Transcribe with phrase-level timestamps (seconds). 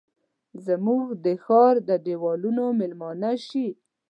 [0.65, 3.67] زموږ د ښارد دیوالونو میلمنه شي